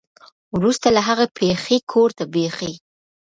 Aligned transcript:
ورورسته 0.53 0.87
له 0.95 1.01
هغې 1.07 1.27
پېښې 1.37 1.77
کور 1.91 2.09
ته 2.17 2.23
بېخي 2.33 2.73